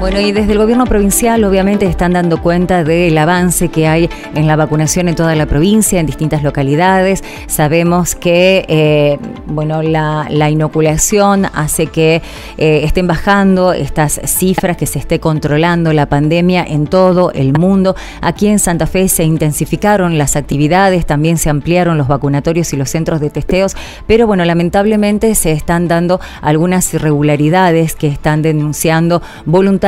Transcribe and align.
Bueno, 0.00 0.18
y 0.18 0.32
desde 0.32 0.52
el 0.52 0.58
gobierno 0.58 0.86
provincial 0.86 1.44
obviamente 1.44 1.84
están 1.84 2.14
dando 2.14 2.40
cuenta 2.40 2.84
del 2.84 3.18
avance 3.18 3.68
que 3.68 3.86
hay 3.86 4.08
en 4.34 4.46
la 4.46 4.56
vacunación 4.56 5.08
en 5.08 5.14
toda 5.14 5.34
la 5.34 5.44
provincia, 5.44 6.00
en 6.00 6.06
distintas 6.06 6.42
localidades. 6.42 7.22
Sabemos 7.48 8.14
que 8.14 8.64
eh, 8.68 9.18
bueno, 9.44 9.82
la, 9.82 10.50
inoculación 10.50 11.46
hace 11.52 11.88
que 11.88 12.22
eh, 12.56 12.80
estén 12.84 13.06
bajando 13.06 13.74
estas 13.74 14.20
cifras, 14.24 14.78
que 14.78 14.86
se 14.86 14.98
esté 14.98 15.20
controlando 15.20 15.92
la 15.92 16.06
pandemia 16.06 16.64
en 16.64 16.86
todo 16.86 17.30
el 17.32 17.52
mundo. 17.52 17.94
Aquí 18.22 18.46
en 18.46 18.58
Santa 18.58 18.86
Fe 18.86 19.06
se 19.08 19.24
intensificaron 19.24 20.16
las 20.16 20.34
actividades, 20.34 21.04
también 21.04 21.36
se 21.36 21.50
ampliaron 21.50 21.98
los 21.98 22.08
vacunatorios 22.08 22.72
y 22.72 22.76
los 22.76 22.88
centros 22.88 23.20
de 23.20 23.28
testeos, 23.28 23.76
pero 24.06 24.26
bueno, 24.26 24.44
lamentablemente 24.44 25.34
se 25.34 25.52
están 25.52 25.88
dando 25.88 26.20
algunas 26.40 26.94
irregularidades 26.94 27.94
que 27.94 28.06
están 28.06 28.40
denunciando 28.40 29.20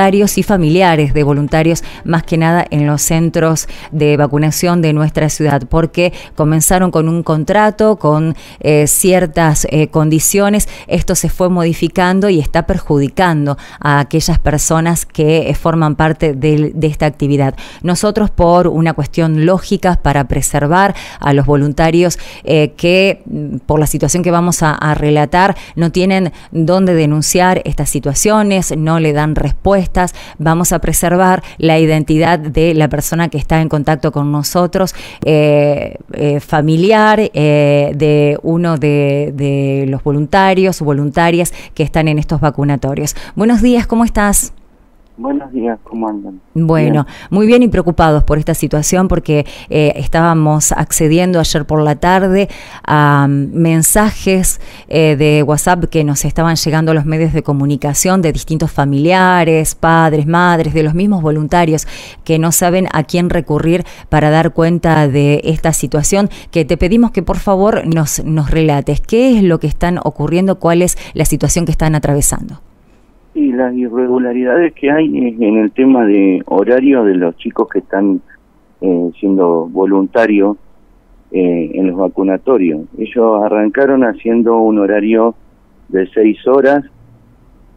y 0.03 0.43
familiares 0.43 1.15
de 1.15 1.23
voluntarios, 1.23 1.85
más 2.05 2.25
que 2.25 2.37
nada 2.37 2.67
en 2.71 2.89
los 2.89 3.03
centros 3.03 3.69
de 3.93 4.17
vacunación 4.17 4.83
de 4.83 4.93
nuestra 4.93 5.29
ciudad, 5.29 5.63
porque 5.69 6.13
comenzaron 6.35 6.91
con 6.91 7.09
un 7.09 7.23
contrato, 7.23 8.01
con 8.01 8.35
eh, 8.59 8.89
ciertas 8.89 9.65
eh, 9.71 9.87
condiciones, 9.89 10.69
esto 10.89 11.15
se 11.15 11.29
fue 11.29 11.51
modificando 11.51 12.29
y 12.31 12.41
está 12.41 12.67
perjudicando 12.67 13.57
a 13.79 14.01
aquellas 14.01 14.41
personas 14.41 15.07
que 15.07 15.49
eh, 15.49 15.55
forman 15.55 15.95
parte 15.95 16.35
de, 16.35 16.75
esta 16.83 17.07
actividad. 17.07 17.55
Nosotros, 17.83 18.29
por 18.31 18.67
una 18.67 18.95
cuestión 18.95 19.47
lógica, 19.47 20.01
para 20.03 20.25
preservar 20.27 20.97
a 21.21 21.33
los 21.33 21.47
voluntarios 21.47 22.19
que, 22.43 23.23
mm, 23.25 23.59
por 23.67 23.79
la 23.79 23.87
situación 23.87 24.25
que 24.25 24.33
vamos 24.33 24.65
a, 24.65 24.73
a 24.73 24.95
relatar, 24.95 25.57
no 25.77 25.93
tienen 25.93 26.33
dónde 26.51 26.95
denunciar 26.95 27.63
estas 27.65 27.89
situaciones, 27.89 28.77
no 28.77 28.99
le 28.99 29.13
dan 29.13 29.37
respuesta 29.37 29.92
vamos 30.39 30.73
a 30.73 30.79
preservar 30.79 31.43
la 31.59 31.79
identidad 31.79 32.39
de 32.39 32.75
la 32.75 32.89
persona 32.89 33.29
que 33.29 33.39
está 33.39 33.61
en 33.61 33.69
contacto 33.69 34.13
con 34.13 34.33
nosotros, 34.33 34.95
eh, 35.25 35.97
eh, 36.13 36.41
familiar 36.41 37.21
eh, 37.21 37.93
de 37.95 38.39
uno 38.43 38.77
de, 38.77 39.33
de 39.35 39.87
los 39.89 40.03
voluntarios 40.03 40.81
o 40.83 40.85
voluntarias 40.85 41.53
que 41.75 41.83
están 41.83 42.09
en 42.09 42.19
estos 42.19 42.41
vacunatorios. 42.41 43.15
Buenos 43.35 43.63
días, 43.63 43.87
¿cómo 43.87 44.05
estás? 44.05 44.53
Buenos 45.19 45.53
días, 45.53 45.79
¿cómo 45.85 46.09
andan? 46.09 46.41
Bueno, 46.55 47.07
muy 47.29 47.47
bien 47.47 47.63
y 47.63 47.69
preocupados 47.69 48.25
por 48.25 48.39
esta 48.39 48.55
situación 48.55 49.09
porque 49.09 49.45
eh, 49.69 49.93
estábamos 49.97 50.73
accediendo 50.73 51.39
ayer 51.39 51.67
por 51.67 51.83
la 51.83 51.97
tarde 51.97 52.49
a 52.83 53.27
mm, 53.29 53.53
mensajes 53.53 54.59
eh, 54.89 55.17
de 55.17 55.43
WhatsApp 55.43 55.85
que 55.91 56.03
nos 56.03 56.25
estaban 56.25 56.57
llegando 56.57 56.93
a 56.93 56.95
los 56.95 57.05
medios 57.05 57.35
de 57.35 57.43
comunicación 57.43 58.23
de 58.23 58.33
distintos 58.33 58.71
familiares, 58.71 59.75
padres, 59.75 60.27
madres, 60.27 60.73
de 60.73 60.83
los 60.83 60.95
mismos 60.95 61.21
voluntarios 61.21 61.87
que 62.25 62.39
no 62.39 62.51
saben 62.51 62.89
a 62.95 63.03
quién 63.03 63.29
recurrir 63.29 63.85
para 64.09 64.31
dar 64.31 64.55
cuenta 64.55 65.09
de 65.09 65.43
esta 65.45 65.75
situación, 65.75 66.31
que 66.51 66.65
te 66.65 66.79
pedimos 66.79 67.11
que 67.11 67.23
por 67.23 67.39
favor 67.39 67.87
nos, 67.87 68.25
nos 68.25 68.51
relates 68.51 69.03
qué 69.03 69.37
es 69.37 69.43
lo 69.43 69.61
que 69.61 69.67
están 69.67 69.99
ocurriendo, 70.03 70.59
cuál 70.59 70.81
es 70.81 70.97
la 71.13 71.27
situación 71.27 71.67
que 71.67 71.73
están 71.73 71.95
atravesando. 71.95 72.63
Y 73.35 73.53
las 73.53 73.75
irregularidades 73.75 74.75
que 74.75 74.91
hay 74.91 75.07
en 75.07 75.57
el 75.57 75.71
tema 75.73 76.05
de 76.05 76.43
horario 76.47 77.05
de 77.05 77.15
los 77.15 77.37
chicos 77.37 77.69
que 77.69 77.79
están 77.79 78.21
eh, 78.83 79.11
siendo 79.21 79.69
voluntarios 79.69 80.57
eh, 81.31 81.71
en 81.75 81.87
los 81.87 81.97
vacunatorios. 81.97 82.81
Ellos 82.99 83.45
arrancaron 83.45 84.03
haciendo 84.03 84.59
un 84.59 84.81
horario 84.81 85.37
de 85.89 86.09
seis 86.09 86.45
horas, 86.49 86.85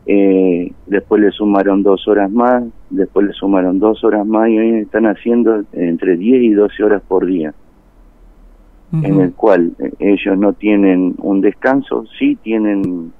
eh, 0.08 0.72
después 0.88 1.22
le 1.22 1.30
sumaron 1.30 1.83
dos 1.83 2.08
horas 2.08 2.31
más, 2.31 2.64
después 2.89 3.28
le 3.28 3.33
sumaron 3.33 3.78
dos 3.78 4.03
horas 4.03 4.26
más 4.26 4.50
y 4.50 4.58
hoy 4.58 4.80
están 4.80 5.06
haciendo 5.06 5.64
entre 5.73 6.17
10 6.17 6.44
y 6.44 6.50
12 6.53 6.83
horas 6.83 7.03
por 7.08 7.26
día. 7.26 7.53
En 8.92 9.20
el 9.20 9.33
cual 9.33 9.73
ellos 10.00 10.37
no 10.37 10.54
tienen 10.54 11.16
un 11.20 11.42
descanso, 11.42 12.05
sí 12.17 12.36
tienen 12.37 13.14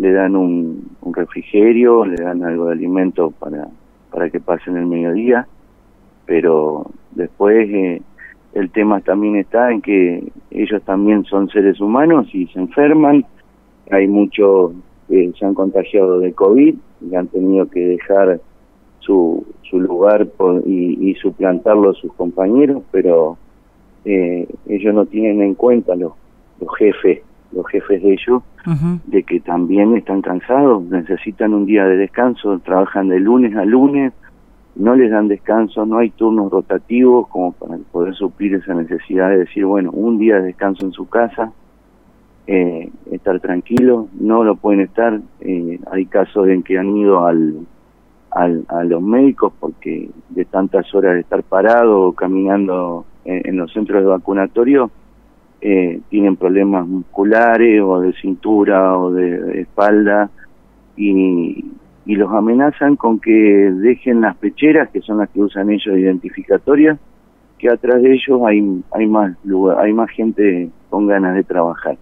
le 0.00 0.12
dan 0.12 0.34
un, 0.34 0.96
refrigerio, 1.12 2.06
le 2.06 2.16
dan 2.16 2.42
algo 2.42 2.66
de 2.66 2.72
alimento 2.72 3.32
para, 3.32 3.68
para 4.10 4.30
que 4.30 4.40
pasen 4.40 4.78
el 4.78 4.86
mediodía, 4.86 5.46
pero 6.24 6.86
después 7.10 7.68
eh, 7.68 8.00
el 8.54 8.70
tema 8.70 9.02
también 9.02 9.36
está 9.36 9.70
en 9.70 9.82
que 9.82 10.32
ellos 10.50 10.82
también 10.84 11.24
son 11.24 11.50
seres 11.50 11.80
humanos 11.80 12.28
y 12.32 12.46
se 12.46 12.58
enferman, 12.58 13.26
hay 13.90 14.08
muchos 14.08 14.72
que 15.06 15.32
se 15.38 15.44
han 15.44 15.54
contagiado 15.54 16.18
de 16.18 16.32
COVID 16.32 16.74
y 17.02 17.14
han 17.14 17.26
tenido 17.26 17.68
que 17.68 17.80
dejar 17.80 18.40
su, 19.00 19.46
su 19.68 19.80
lugar 19.80 20.28
y, 20.64 21.10
y 21.10 21.14
suplantarlo 21.16 21.90
a 21.90 21.94
sus 21.94 22.12
compañeros, 22.14 22.82
pero 22.90 23.36
eh, 24.06 24.48
ellos 24.66 24.94
no 24.94 25.04
tienen 25.04 25.42
en 25.42 25.54
cuenta 25.54 25.94
los, 25.94 26.12
los 26.58 26.74
jefes 26.78 27.20
los 27.52 27.66
jefes 27.68 28.02
de 28.02 28.12
ellos, 28.12 28.42
de 29.06 29.22
que 29.22 29.40
también 29.40 29.96
están 29.96 30.22
cansados, 30.22 30.82
necesitan 30.84 31.54
un 31.54 31.66
día 31.66 31.84
de 31.84 31.96
descanso, 31.96 32.58
trabajan 32.60 33.08
de 33.08 33.18
lunes 33.18 33.56
a 33.56 33.64
lunes, 33.64 34.12
no 34.76 34.94
les 34.94 35.10
dan 35.10 35.28
descanso, 35.28 35.84
no 35.84 35.98
hay 35.98 36.10
turnos 36.10 36.50
rotativos 36.50 37.28
como 37.28 37.52
para 37.52 37.76
poder 37.90 38.14
suplir 38.14 38.54
esa 38.54 38.74
necesidad 38.74 39.30
de 39.30 39.38
decir, 39.38 39.64
bueno, 39.64 39.90
un 39.90 40.18
día 40.18 40.36
de 40.36 40.42
descanso 40.42 40.86
en 40.86 40.92
su 40.92 41.08
casa, 41.08 41.52
eh, 42.46 42.90
estar 43.10 43.40
tranquilo, 43.40 44.08
no 44.18 44.44
lo 44.44 44.56
pueden 44.56 44.80
estar, 44.82 45.20
eh, 45.40 45.78
hay 45.90 46.06
casos 46.06 46.48
en 46.48 46.62
que 46.62 46.78
han 46.78 46.96
ido 46.96 47.26
al, 47.26 47.66
al, 48.30 48.64
a 48.68 48.84
los 48.84 49.02
médicos 49.02 49.52
porque 49.58 50.08
de 50.28 50.44
tantas 50.44 50.94
horas 50.94 51.14
de 51.14 51.20
estar 51.20 51.42
parado 51.42 52.02
o 52.02 52.12
caminando 52.12 53.04
en 53.24 53.56
los 53.58 53.70
centros 53.72 54.02
de 54.02 54.08
vacunatorio, 54.08 54.90
eh, 55.62 56.00
tienen 56.08 56.36
problemas 56.36 56.86
musculares 56.86 57.82
o 57.82 58.00
de 58.00 58.12
cintura 58.14 58.96
o 58.96 59.12
de, 59.12 59.60
espalda 59.60 60.30
y, 60.96 61.64
y, 62.06 62.16
los 62.16 62.32
amenazan 62.32 62.96
con 62.96 63.20
que 63.20 63.30
dejen 63.30 64.22
las 64.22 64.36
pecheras, 64.36 64.88
que 64.90 65.00
son 65.00 65.18
las 65.18 65.28
que 65.30 65.42
usan 65.42 65.70
ellos 65.70 65.98
identificatorias, 65.98 66.98
que 67.58 67.68
atrás 67.68 68.02
de 68.02 68.14
ellos 68.14 68.40
hay, 68.46 68.82
hay, 68.92 69.06
más, 69.06 69.36
lugar, 69.44 69.78
hay 69.80 69.92
más 69.92 70.10
gente 70.10 70.70
con 70.88 71.06
ganas 71.06 71.34
de 71.34 71.44
trabajar. 71.44 71.96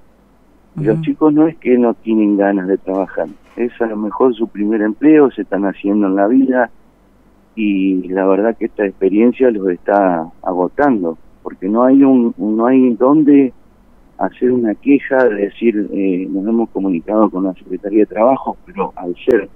Los 0.76 1.00
chicos 1.00 1.34
no 1.34 1.48
es 1.48 1.56
que 1.56 1.76
no 1.76 1.94
tienen 1.94 2.36
ganas 2.36 2.68
de 2.68 2.78
trabajar, 2.78 3.26
es 3.56 3.72
a 3.80 3.86
lo 3.86 3.96
mejor 3.96 4.34
su 4.36 4.46
primer 4.46 4.82
empleo, 4.82 5.32
se 5.32 5.42
están 5.42 5.64
haciendo 5.64 6.06
en 6.06 6.14
la 6.14 6.28
vida 6.28 6.70
y 7.56 8.06
la 8.08 8.24
verdad 8.24 8.56
que 8.56 8.66
esta 8.66 8.86
experiencia 8.86 9.50
los 9.50 9.68
está 9.70 10.28
agotando 10.42 11.18
porque 11.48 11.66
no 11.66 11.82
hay 11.82 12.04
un 12.04 12.34
no 12.36 12.66
hay 12.66 12.90
dónde 12.96 13.54
hacer 14.18 14.52
una 14.52 14.74
queja 14.74 15.24
de 15.24 15.46
decir 15.46 15.88
eh, 15.94 16.28
nos 16.28 16.46
hemos 16.46 16.68
comunicado 16.68 17.30
con 17.30 17.44
la 17.44 17.54
Secretaría 17.54 18.00
de 18.00 18.06
Trabajo, 18.06 18.58
pero 18.66 18.92
al 18.96 19.16
ser 19.24 19.48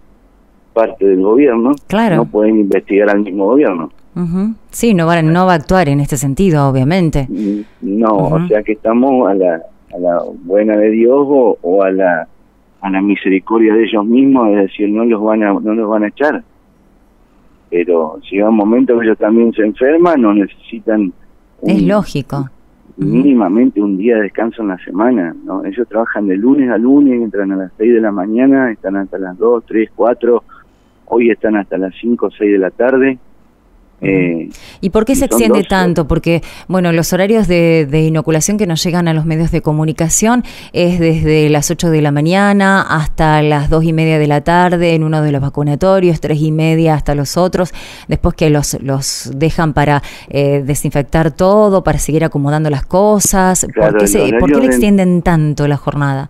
parte 0.72 1.04
del 1.04 1.20
gobierno 1.20 1.72
no 2.16 2.25
pueden 2.25 2.60
investigar 2.60 3.10
al 3.10 3.20
mismo 3.20 3.44
gobierno. 3.44 3.91
Sí, 4.70 4.94
no 4.94 5.06
va, 5.06 5.20
no 5.20 5.44
va 5.44 5.52
a 5.52 5.56
actuar 5.56 5.91
en 5.91 6.00
este 6.00 6.16
sentido, 6.16 6.66
obviamente. 6.66 7.26
Mm, 7.28 7.60
no, 7.82 8.16
o 8.16 8.47
sea 8.47 8.62
que 8.62 8.72
estamos 8.72 9.31
a 9.31 9.34
la, 9.34 9.60
a 9.94 9.98
la 9.98 10.22
buena 10.44 10.75
de 10.78 10.92
Dios 10.92 11.26
o, 11.60 11.82
a 11.82 11.91
la 11.91 12.26
a 12.81 12.91
la 12.91 13.02
misericordia 13.02 13.75
de 13.75 13.84
ellos 13.84 14.06
mismos, 14.06 14.48
es 14.48 14.56
decir, 14.56 14.88
no 14.88 15.04
los 15.04 15.22
van 15.22 15.42
a 15.42 15.52
no 15.52 15.75
los 15.75 15.91
van 15.91 16.04
a 16.04 16.08
echar. 16.08 16.42
Pero 17.69 18.19
si 18.26 18.38
va 18.38 18.48
un 18.48 18.56
momento 18.56 18.98
que 18.98 19.04
ellos 19.04 19.19
también 19.19 19.52
se 19.52 19.62
enferman, 19.62 20.22
no 20.22 20.32
necesitan 20.32 21.12
es 21.62 21.83
lógico. 21.83 22.49
Mínimamente 22.97 23.81
un 23.81 23.97
día 23.97 24.17
de 24.17 24.23
descanso 24.23 24.62
en 24.62 24.69
la 24.69 24.78
semana, 24.78 25.34
¿no? 25.45 25.65
Ellos 25.65 25.89
trabajan 25.89 26.27
de 26.27 26.37
lunes 26.37 26.71
a 26.71 26.77
lunes, 26.77 27.21
entran 27.23 27.50
a 27.53 27.56
las 27.56 27.73
6 27.78 27.95
de 27.95 28.00
la 28.00 28.12
mañana, 28.12 28.71
están 28.71 28.97
hasta 28.97 29.19
las 29.19 29.39
2, 29.39 29.65
3, 29.67 29.91
4, 29.95 30.45
hoy 31.06 31.31
están 31.31 31.56
hasta 31.56 31.78
las 31.78 31.95
5 32.00 32.27
o 32.27 32.31
6 32.31 32.53
de 32.53 32.59
la 32.59 32.71
tarde, 32.71 33.19
eh, 34.04 34.49
¿Y 34.81 34.90
por 34.90 35.04
qué 35.04 35.14
se 35.14 35.26
extiende 35.26 35.62
tanto? 35.62 36.08
Porque, 36.08 36.43
bueno, 36.66 36.90
los 36.90 37.12
horarios 37.12 37.46
de, 37.46 37.87
inoculación 37.93 38.58
que 38.58 38.66
nos 38.66 38.82
llegan 38.82 39.06
a 39.06 39.14
los 39.14 39.25
medios 39.25 39.52
de 39.52 39.62
comunicación 39.62 40.43
es 40.72 40.99
desde 40.99 41.49
las 41.49 41.70
8 41.70 41.88
de 41.90 42.02
la 42.02 42.10
mañana 42.10 42.82
hasta 42.82 43.40
las 43.43 43.70
2 43.70 43.84
y 43.84 43.93
media 43.93 44.19
de 44.19 44.26
la 44.26 44.40
tarde 44.40 44.94
en 44.94 45.04
uno 45.04 45.22
de 45.22 45.31
los 45.31 45.40
vacunatorios, 45.40 46.20
3 46.20 46.40
y 46.40 46.50
media 46.50 46.94
hasta 46.94 47.14
los 47.14 47.37
otros, 47.37 47.72
después 48.08 48.34
que 48.34 48.50
los, 48.50 48.76
los 48.82 49.31
dejan 49.37 49.72
para 49.72 50.02
eh, 50.28 50.64
desinfectar 50.66 51.31
todo, 51.31 51.84
para 51.84 52.00
seguir 52.00 52.25
acomodando 52.25 52.70
las 52.70 52.84
cosas. 52.84 53.66
¿Por 53.72 53.98
qué, 53.98 54.37
¿por 54.40 54.50
qué 54.50 54.58
le 54.58 54.66
extienden 54.66 55.22
tanto 55.22 55.69
la 55.69 55.76
jornada? 55.76 56.28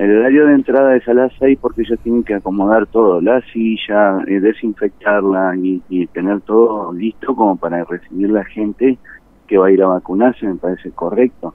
El 0.00 0.16
horario 0.16 0.46
de 0.46 0.54
entrada 0.54 0.96
es 0.96 1.06
a 1.08 1.12
las 1.12 1.30
6 1.38 1.58
porque 1.60 1.82
ellos 1.82 1.98
tienen 2.02 2.24
que 2.24 2.32
acomodar 2.32 2.86
todo, 2.86 3.20
la 3.20 3.42
silla, 3.52 4.24
eh, 4.26 4.40
desinfectarla 4.40 5.54
y, 5.56 6.06
tener 6.06 6.40
todo 6.40 6.90
listo 6.94 7.36
como 7.36 7.56
para 7.56 7.84
recibir 7.84 8.30
la 8.30 8.42
gente 8.46 8.96
que 9.46 9.58
va 9.58 9.66
a 9.66 9.70
ir 9.70 9.82
a 9.82 9.88
vacunarse, 9.88 10.46
me 10.46 10.54
parece 10.54 10.90
correcto. 10.92 11.52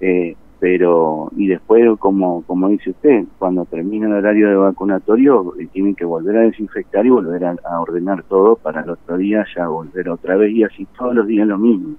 eh, 0.00 0.36
pero 0.60 1.32
y 1.36 1.48
después 1.48 1.82
como 1.98 2.42
como 2.42 2.68
dice 2.68 2.90
usted 2.90 3.24
cuando 3.38 3.64
termina 3.64 4.06
el 4.06 4.14
horario 4.14 4.48
de 4.48 4.54
vacunatorio 4.54 5.52
eh, 5.58 5.66
tienen 5.72 5.96
que 5.96 6.04
volver 6.04 6.36
a 6.36 6.40
desinfectar 6.42 7.04
y 7.04 7.10
volver 7.10 7.44
a, 7.44 7.80
ordenar 7.80 8.22
todo 8.22 8.54
para 8.54 8.82
el 8.82 8.90
otro 8.90 9.16
día 9.16 9.44
ya 9.54 9.66
volver 9.66 10.08
otra 10.08 10.36
vez 10.36 10.52
y 10.52 10.62
así 10.62 10.86
todos 10.96 11.12
los 11.12 11.26
días 11.26 11.48
lo 11.48 11.58
mismo. 11.58 11.96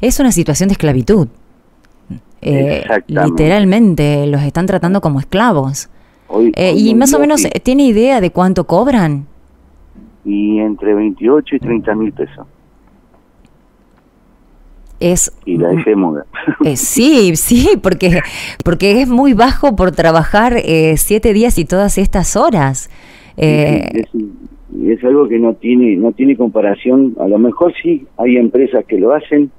Es 0.00 0.18
una 0.18 0.32
situación 0.32 0.70
de 0.70 0.72
esclavitud 0.72 1.28
eh, 2.42 2.84
literalmente 3.06 4.26
los 4.26 4.42
están 4.42 4.66
tratando 4.66 5.00
como 5.00 5.20
esclavos. 5.20 5.88
Eh, 6.54 6.74
y 6.76 6.94
más 6.94 7.12
o 7.12 7.18
menos 7.18 7.46
tiene 7.62 7.84
idea 7.84 8.20
de 8.20 8.30
cuánto 8.30 8.64
cobran 8.64 9.26
y 10.24 10.58
entre 10.58 10.94
28 10.94 11.56
y 11.56 11.58
30 11.58 11.94
mil 11.94 12.12
pesos. 12.12 12.46
Es 15.00 15.36
y 15.44 15.56
la 15.56 15.72
eh, 16.64 16.76
sí 16.76 17.34
sí 17.34 17.70
porque 17.82 18.20
porque 18.64 19.02
es 19.02 19.08
muy 19.08 19.32
bajo 19.32 19.74
por 19.74 19.90
trabajar 19.90 20.54
eh, 20.64 20.94
siete 20.96 21.32
días 21.32 21.58
y 21.58 21.64
todas 21.64 21.98
estas 21.98 22.36
horas. 22.36 22.88
Eh, 23.36 24.04
es, 24.86 25.04
algo 25.04 25.26
que 25.28 25.40
no 25.40 25.54
tiene 25.54 25.96
no 25.96 26.12
tiene 26.12 26.36
comparación. 26.36 27.16
A 27.18 27.26
lo 27.26 27.38
mejor 27.38 27.74
sí 27.82 28.06
hay 28.16 28.36
empresas 28.36 28.84
que 28.84 28.96
lo 28.98 29.12
hacen 29.12 29.50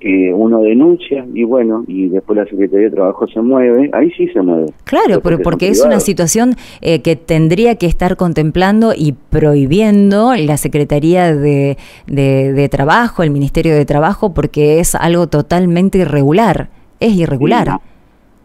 que 0.00 0.32
uno 0.34 0.62
denuncia 0.62 1.26
y 1.34 1.44
bueno, 1.44 1.84
y 1.86 2.08
después 2.08 2.38
la 2.38 2.46
Secretaría 2.46 2.86
de 2.86 2.96
Trabajo 2.96 3.26
se 3.28 3.40
mueve, 3.40 3.90
ahí 3.92 4.10
sí 4.12 4.26
se 4.28 4.40
mueve. 4.40 4.72
Claro, 4.84 5.20
pero 5.22 5.38
porque 5.40 5.68
es 5.68 5.84
una 5.84 6.00
situación 6.00 6.54
eh, 6.80 7.02
que 7.02 7.16
tendría 7.16 7.74
que 7.76 7.84
estar 7.84 8.16
contemplando 8.16 8.92
y 8.96 9.12
prohibiendo 9.12 10.34
la 10.34 10.56
Secretaría 10.56 11.34
de, 11.34 11.76
de, 12.06 12.68
Trabajo, 12.70 13.22
el 13.22 13.30
Ministerio 13.30 13.74
de 13.74 13.84
Trabajo, 13.84 14.32
porque 14.32 14.80
es 14.80 14.94
algo 14.94 15.26
totalmente 15.26 15.98
irregular, 15.98 16.68
es 16.98 17.14
irregular. 17.14 17.80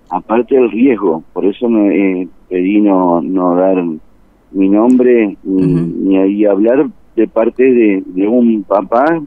aparte 0.10 0.56
del 0.56 0.69
riesgo, 0.72 1.24
por 1.31 1.46
eso 1.46 1.69
me 1.69 2.22
eh, 2.22 2.28
pedí 2.50 2.81
no, 2.81 3.22
no 3.22 3.56
dar 3.56 3.81
mi 4.52 4.69
nombre 4.69 5.38
ni, 5.44 6.18
ahí 6.18 6.46
hablar 6.46 6.88
de 7.16 7.28
parte 7.28 7.63
de, 7.63 8.04
de 8.06 8.28
un 8.28 8.63
papá 8.63 9.22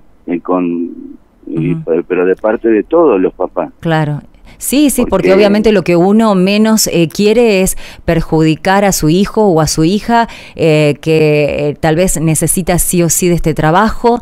con 1.54 2.04
pero 2.04 2.24
de 2.24 2.36
parte 2.36 2.68
de 2.68 2.82
todos 2.82 3.20
los 3.20 3.32
papás. 3.34 3.70
Claro, 3.80 4.20
Sí, 4.58 4.90
sí, 4.90 5.06
porque, 5.08 5.32
obviamente 5.32 5.70
lo 5.70 5.84
que 5.84 5.94
uno 5.94 6.34
menos 6.34 6.88
eh, 6.88 7.08
quiere 7.08 7.62
es 7.62 7.76
perjudicar 8.04 8.84
a 8.84 8.90
su 8.90 9.08
hijo 9.08 9.46
o 9.46 9.60
a 9.60 9.68
su 9.68 9.84
hija 9.84 10.28
eh, 10.56 10.96
que 11.00 11.68
eh, 11.68 11.76
tal 11.78 11.94
vez 11.94 12.20
necesita 12.20 12.80
sí 12.80 13.04
o 13.04 13.08
sí 13.08 13.28
de 13.28 13.36
este 13.36 13.54
trabajo 13.54 14.20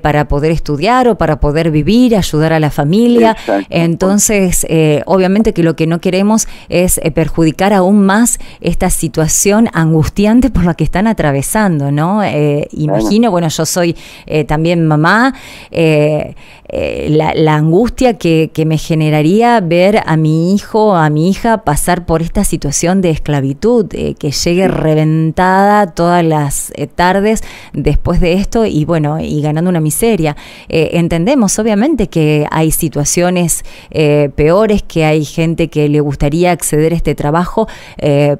para 0.00 0.28
poder 0.28 0.50
estudiar 0.52 1.08
o 1.08 1.18
para 1.18 1.40
poder 1.40 1.70
vivir, 1.70 2.16
ayudar 2.16 2.52
a 2.54 2.60
la 2.60 2.70
familia. 2.70 3.36
Entonces, 3.68 4.66
obviamente 5.04 5.52
que 5.52 5.62
lo 5.62 5.76
que 5.76 5.86
no 5.86 6.00
queremos 6.00 6.48
es 6.68 7.00
perjudicar 7.14 7.72
aún 7.72 8.06
más 8.06 8.38
esta 8.60 8.88
situación 8.88 9.68
angustiante 9.72 10.50
por 10.50 10.64
la 10.64 10.74
que 10.74 10.84
están 10.84 11.06
atravesando, 11.06 11.90
¿no? 11.90 12.22
Imagino, 12.70 13.30
bueno, 13.30 13.48
yo 13.48 13.66
soy 13.66 13.96
también 14.46 14.86
mamá, 14.86 15.34
la, 16.70 17.54
angustia 17.54 18.14
que, 18.14 18.50
que 18.52 18.64
me 18.64 18.78
generaría 18.78 19.60
ver 19.60 19.73
a 20.04 20.16
mi 20.16 20.54
hijo, 20.54 20.94
a 20.94 21.10
mi 21.10 21.28
hija 21.28 21.64
pasar 21.64 22.06
por 22.06 22.22
esta 22.22 22.44
situación 22.44 23.00
de 23.00 23.10
esclavitud, 23.10 23.86
que 23.86 24.30
llegue 24.30 24.68
reventada 24.68 25.88
todas 25.88 26.24
las 26.24 26.72
eh, 26.76 26.86
tardes 26.86 27.42
después 27.72 28.20
de 28.20 28.34
esto 28.34 28.66
y 28.66 28.84
bueno, 28.84 29.18
y 29.20 29.42
ganando 29.42 29.70
una 29.70 29.80
miseria. 29.80 30.36
Eh, 30.68 30.90
entendemos 30.92 31.58
obviamente 31.58 32.08
que 32.08 32.46
hay 32.50 32.70
situaciones 32.70 33.64
eh, 33.90 34.30
peores, 34.36 34.82
que 34.82 35.04
hay 35.04 35.24
gente 35.24 35.68
que 35.68 35.88
le 35.88 36.00
gustaría 36.00 36.52
acceder 36.52 36.92
a 36.92 36.96
este 36.96 37.14
trabajo, 37.14 37.66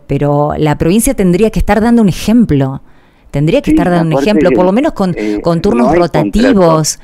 pero 0.06 0.52
la 0.56 0.78
provincia 0.78 1.14
tendría 1.14 1.50
que 1.50 1.58
estar 1.58 1.80
dando 1.80 2.02
un 2.02 2.08
ejemplo. 2.08 2.82
Tendría 3.30 3.62
que 3.62 3.72
estar 3.72 3.90
dando 3.90 4.16
un 4.16 4.22
ejemplo, 4.22 4.50
por 4.52 4.64
lo 4.64 4.72
menos 4.72 4.92
con, 4.92 5.14
con 5.42 5.60
turnos 5.60 5.96
rotativos 5.96 7.00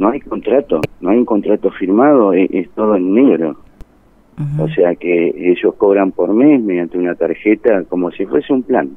no 0.00 0.08
hay 0.08 0.20
contrato, 0.20 0.80
no 1.02 1.10
hay 1.10 1.18
un 1.18 1.26
contrato 1.26 1.70
firmado, 1.72 2.32
es, 2.32 2.70
todo 2.70 2.96
en 2.96 3.14
negro. 3.14 3.56
O 4.58 4.66
sea 4.68 4.94
que 4.94 5.52
ellos 5.52 5.74
cobran 5.74 6.12
por 6.12 6.32
mes 6.32 6.62
mediante 6.62 6.96
una 6.96 7.14
tarjeta 7.14 7.84
como 7.84 8.10
si 8.10 8.24
fuese 8.24 8.50
un 8.54 8.62
plan. 8.62 8.96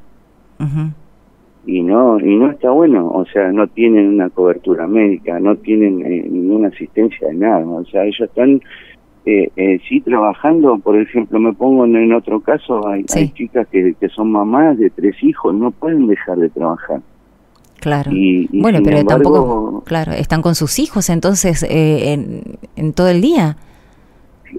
Y 1.65 1.81
no 1.81 2.17
y 2.21 2.38
no 2.38 2.50
está 2.51 2.71
bueno, 2.71 3.09
o 3.09 3.25
sea, 3.25 3.51
no 3.51 3.67
tienen 3.67 4.07
una 4.07 4.29
cobertura 4.29 4.88
médica, 4.88 5.41
no 5.41 5.57
tienen 5.57 6.05
eh, 6.05 6.25
ninguna 6.29 6.69
asistencia 6.69 7.27
de 7.27 7.33
nada, 7.33 7.65
o 7.65 7.83
sea, 7.85 8.03
ellos 8.03 8.21
están 8.21 8.61
eh, 9.25 9.49
eh, 9.56 9.79
sí 9.88 9.99
trabajando, 10.01 10.77
por 10.77 10.97
ejemplo, 10.97 11.39
me 11.39 11.53
pongo 11.53 11.85
en, 11.85 12.13
otro 12.13 12.39
caso, 12.39 12.85
hay, 12.88 13.06
hay 13.15 13.29
chicas 13.29 13.67
que, 13.67 13.94
que 13.99 14.09
son 14.09 14.31
mamás 14.31 14.77
de 14.77 14.89
tres 14.89 15.21
hijos, 15.21 15.53
no 15.53 15.71
pueden 15.71 16.07
dejar 16.07 16.38
de 16.38 16.49
trabajar. 16.49 17.01
Claro. 17.83 18.12
bueno, 18.53 18.80
pero 18.81 19.03
tampoco, 19.03 19.83
claro, 19.85 20.13
están 20.13 20.41
con 20.41 20.56
sus 20.56 20.80
hijos 20.80 21.09
entonces 21.09 21.63
eh, 21.63 22.13
en, 22.77 22.94
todo 22.94 23.09
el 23.09 23.19
día. 23.19 23.57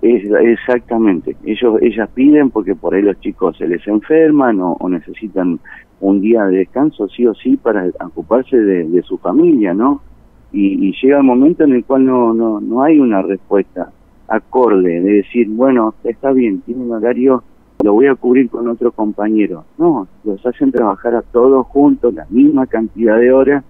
exactamente. 0.03 1.35
Ellos, 1.47 1.81
ellas 1.81 2.11
piden 2.13 2.51
porque 2.51 2.75
por 2.75 2.95
ahí 2.95 3.01
los 3.01 3.19
chicos 3.21 3.57
se 3.57 3.67
les 3.67 3.87
enferman 3.89 4.61
o, 4.61 4.77
necesitan 4.91 5.59
un 6.01 6.21
día 6.21 6.45
de 6.45 6.59
descanso 6.59 7.09
sí 7.09 7.27
o 7.27 7.33
sí 7.33 7.57
para 7.57 7.87
ocuparse 8.05 8.59
de, 8.59 9.03
su 9.05 9.17
familia, 9.17 9.73
¿no? 9.73 10.03
Y, 10.53 10.87
y, 10.87 10.95
llega 11.01 11.17
el 11.17 11.25
momento 11.25 11.65
en 11.65 11.73
el 11.73 11.85
cual 11.87 12.05
no, 12.05 12.35
no, 12.35 12.61
no 12.61 12.83
hay 12.83 13.01
una 13.01 13.23
respuesta 13.23 13.91
acorde 14.29 15.01
de 15.01 15.13
decir, 15.15 15.49
bueno, 15.49 15.95
está 16.05 16.31
bien, 16.33 16.61
tiene 16.61 16.83
un 16.83 16.93
horario 16.93 17.43
lo 17.85 17.93
voy 17.93 18.07
a 18.07 18.15
cubrir 18.15 18.49
con 18.49 18.67
otro 18.67 18.93
compañero. 18.93 19.65
No, 19.77 20.09
los 20.25 20.45
hacen 20.47 20.73
trabajar 20.73 21.15
a 21.15 21.21
todos 21.21 21.67
juntos, 21.67 22.15
la 22.15 22.27
misma 22.31 22.67
cantidad 22.67 23.19
de 23.19 23.31
horas, 23.31 23.63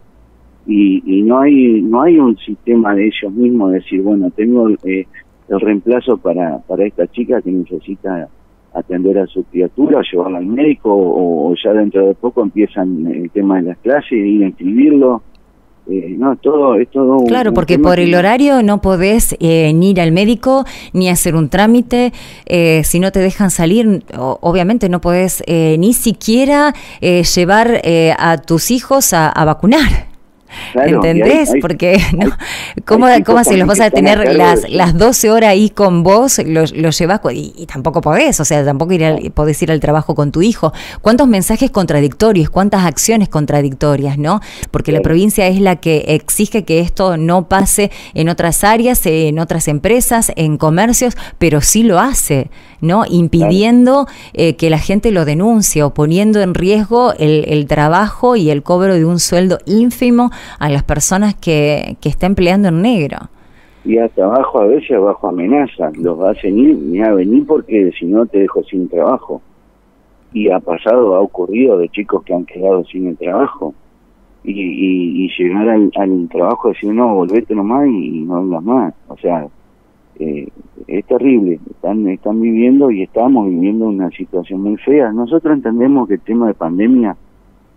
y, 0.67 1.03
y 1.05 1.23
no 1.23 1.41
hay 1.41 1.83
no 1.83 2.01
hay 2.01 2.19
un 2.19 2.37
sistema 2.37 2.95
de 2.95 3.09
ellos 3.09 3.33
mismos 3.33 3.73
decir, 3.73 4.03
bueno, 4.03 4.31
tengo 4.31 4.69
eh, 4.85 5.09
el 5.49 5.61
reemplazo 5.61 6.17
para, 6.17 6.59
para 6.61 6.87
esta 6.87 7.09
chica 7.09 7.43
que 7.43 7.51
necesita 7.51 8.29
atender 8.73 9.19
a 9.19 9.27
su 9.27 9.43
criatura, 9.45 10.01
llevarla 10.09 10.39
al 10.39 10.47
médico, 10.47 10.95
o, 10.95 11.51
o 11.51 11.55
ya 11.57 11.73
dentro 11.73 12.07
de 12.07 12.15
poco 12.15 12.43
empiezan 12.43 13.07
el 13.09 13.31
tema 13.31 13.57
de 13.57 13.63
las 13.71 13.79
clases, 13.79 14.13
ir 14.13 14.45
a 14.45 14.47
inscribirlo 14.47 15.23
eh, 15.87 16.15
no, 16.17 16.37
todo, 16.37 16.77
es 16.77 16.89
todo 16.91 17.25
Claro, 17.27 17.53
porque 17.53 17.79
por 17.79 18.01
el 18.01 18.15
horario 18.15 18.63
no 18.63 18.81
podés 18.81 19.37
eh, 19.39 19.73
ni 19.75 19.91
ir 19.91 20.01
al 20.01 20.13
médico 20.13 20.65
ni 20.93 21.11
hacer 21.11 21.37
un 21.37 21.51
trámite. 21.51 22.13
Eh, 22.47 22.83
si 22.85 23.01
no 23.01 23.13
te 23.13 23.21
dejan 23.21 23.51
salir, 23.51 24.03
obviamente 24.17 24.89
no 24.89 25.01
podés 25.01 25.43
ni 25.47 25.93
siquiera 25.93 26.75
llevar 27.01 27.83
a 28.19 28.39
tus 28.39 28.71
hijos 28.71 29.13
a 29.13 29.45
vacunar. 29.45 30.14
¿Entendés? 30.83 31.53
Porque, 31.61 31.99
¿no? 32.17 32.31
¿cómo, 32.85 33.07
cómo 33.25 33.45
si 33.45 33.57
los 33.57 33.67
vas 33.67 33.81
a 33.81 33.91
tener 33.91 34.35
las, 34.35 34.69
las 34.69 34.97
12 34.97 35.31
horas 35.31 35.51
ahí 35.51 35.71
con 35.71 36.03
vos, 36.03 36.41
los, 36.45 36.73
llevas 36.73 37.21
y, 37.33 37.67
tampoco 37.67 38.01
podés, 38.01 38.41
o 38.41 38.45
sea, 38.45 38.65
tampoco 38.65 38.93
ir 38.93 39.33
podés 39.33 39.61
ir 39.63 39.71
al 39.71 39.81
trabajo 39.81 40.15
con 40.15 40.33
tu 40.33 40.43
hijo? 40.43 40.73
¿Cuántos 41.01 41.29
mensajes 41.29 41.71
contradictorios, 41.71 42.51
cuántas 42.51 42.85
acciones 42.85 43.29
contradictorias, 43.29 44.19
no? 44.19 44.41
Porque 44.71 44.93
la 44.93 45.01
provincia 45.01 45.47
es 45.47 45.61
la 45.61 45.77
que 45.77 46.05
exige 46.09 46.65
que 46.65 46.81
esto 46.81 47.17
no 47.17 47.49
pase 47.49 47.91
en 48.15 48.29
otras 48.29 48.65
áreas, 48.65 49.05
en 49.07 49.39
otras 49.39 49.69
empresas, 49.69 50.33
en 50.37 50.57
comercios, 50.57 51.17
pero 51.39 51.61
sí 51.61 51.83
lo 51.83 52.01
hace, 52.01 52.51
¿no? 52.81 53.05
Impidiendo 53.09 54.07
eh, 54.33 54.57
que 54.57 54.71
la 54.71 54.79
gente 54.79 55.11
lo 55.11 55.25
denuncie 55.25 55.83
o 55.83 55.95
poniendo 55.95 56.41
en 56.41 56.55
riesgo 56.55 57.15
el, 57.19 57.45
el 57.49 57.67
trabajo 57.67 58.37
y 58.37 58.51
el 58.51 58.63
cobro 58.63 58.95
de 58.95 59.05
un 59.05 59.21
sueldo 59.21 59.59
ínfimo 59.67 60.31
a 60.59 60.64
las 60.69 60.83
personas 60.83 61.35
que, 61.35 61.97
que 62.01 62.09
está 62.09 62.27
empleando 62.27 62.69
en 62.69 62.83
negro. 62.83 63.19
Y 63.85 63.99
hasta 63.99 64.25
abajo 64.25 64.61
a 64.61 64.67
veces 64.67 64.99
bajo 64.99 65.29
amenaza, 65.29 65.91
los 65.95 66.19
hacen 66.21 66.59
ir, 66.59 66.77
ni 66.77 67.03
a 67.03 67.13
venir 67.13 67.47
porque 67.47 67.91
si 67.99 68.07
no 68.07 68.25
te 68.25 68.39
dejo 68.39 68.63
sin 68.65 68.89
trabajo. 68.89 69.43
Y 70.33 70.51
ha 70.51 70.59
pasado, 70.59 71.15
ha 71.15 71.21
ocurrido 71.21 71.79
de 71.79 71.89
chicos 71.91 72.25
que 72.25 72.35
han 72.35 72.47
quedado 72.47 72.85
sin 72.87 73.09
el 73.09 73.17
trabajo. 73.17 73.75
Y, 74.43 74.53
y, 74.53 75.29
llegar 75.39 75.69
al, 75.69 75.91
trabajo 76.31 76.69
y 76.69 76.73
decir, 76.75 76.93
no, 76.93 77.15
volvete 77.15 77.55
nomás 77.55 77.87
y, 77.87 78.21
no 78.21 78.43
vengas 78.43 78.63
más. 78.63 78.95
O 79.09 79.17
sea, 79.19 79.47
eh, 80.19 80.49
es 80.87 81.05
terrible. 81.07 81.61
Están, 81.71 82.09
están 82.09 82.41
viviendo 82.41 82.91
y 82.91 83.03
estamos 83.03 83.49
viviendo 83.49 83.87
una 83.87 84.11
situación 84.11 84.63
muy 84.63 84.77
fea. 84.79 85.13
Nosotros 85.13 85.55
entendemos 85.55 86.09
que 86.09 86.15
el 86.15 86.21
tema 86.21 86.47
de 86.47 86.55
pandemia 86.55 87.17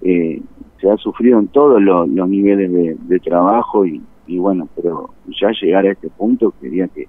eh, 0.01 0.41
se 0.79 0.89
ha 0.89 0.97
sufrido 0.97 1.39
en 1.39 1.47
todos 1.47 1.81
los, 1.81 2.07
niveles 2.07 2.99
de, 3.07 3.19
trabajo 3.19 3.85
y, 3.85 4.01
bueno, 4.37 4.67
pero 4.75 5.09
ya 5.39 5.49
llegar 5.61 5.85
a 5.85 5.91
este 5.91 6.09
punto 6.09 6.53
quería 6.61 6.87
que, 6.87 7.07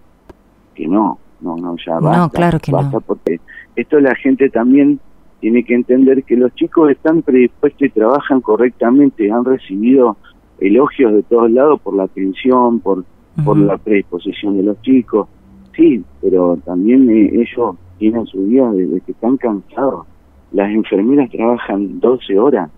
que 0.75 0.87
no, 0.87 1.19
no, 1.41 1.57
no, 1.57 1.77
ya 1.85 1.99
basta. 1.99 2.19
No, 2.19 2.31
claro 2.31 2.59
que 2.61 2.73
basta 2.73 3.01
Porque 3.01 3.41
esto 3.77 4.01
la 4.01 4.15
gente 4.15 4.49
también 4.51 5.01
tiene 5.41 5.65
que 5.65 5.75
entender 5.75 6.25
que 6.25 6.37
los 6.37 6.55
chicos 6.55 6.91
están 6.91 7.23
predispuestos 7.23 7.83
y 7.83 7.91
trabajan 7.91 8.41
correctamente, 8.41 9.31
han 9.31 9.45
recibido 9.45 10.17
elogios 10.59 11.13
de 11.13 11.23
todos 11.23 11.51
lados 11.51 11.81
por 11.81 11.95
la 11.95 12.05
atención, 12.05 12.81
por, 12.81 13.05
por 13.45 13.57
la 13.57 13.79
predisposición 13.79 14.57
de 14.57 14.65
los 14.65 14.83
chicos. 14.83 15.29
sí, 15.77 16.03
pero 16.21 16.57
también 16.65 17.09
eh, 17.09 17.31
ellos 17.35 17.77
tienen 17.99 18.27
su 18.27 18.45
día 18.47 18.69
desde 18.71 19.01
que 19.01 19.13
están 19.13 19.37
cansados. 19.37 20.07
Las 20.53 20.71
enfermeras 20.71 21.31
trabajan 21.31 22.01
12 22.01 22.39
horas, 22.39 22.71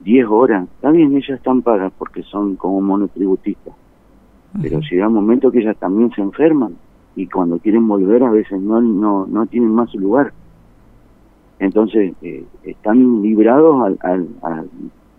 10 0.00 0.26
horas. 0.28 0.68
Está 0.76 0.90
bien, 0.90 1.16
ellas 1.16 1.38
están 1.38 1.62
pagas 1.62 1.92
porque 1.98 2.22
son 2.22 2.56
como 2.56 2.80
monotributistas. 2.80 3.74
Pero 4.60 4.80
si 4.82 4.96
da 4.96 5.08
un 5.08 5.14
momento 5.14 5.50
que 5.50 5.60
ellas 5.60 5.76
también 5.76 6.10
se 6.12 6.22
enferman 6.22 6.74
y 7.14 7.26
cuando 7.26 7.58
quieren 7.58 7.86
volver 7.86 8.22
a 8.22 8.30
veces 8.30 8.60
no 8.60 8.80
no, 8.80 9.26
no 9.26 9.46
tienen 9.46 9.70
más 9.70 9.90
su 9.90 9.98
lugar. 9.98 10.32
Entonces 11.58 12.14
eh, 12.22 12.44
están 12.62 13.22
librados 13.22 13.98
al, 14.00 14.28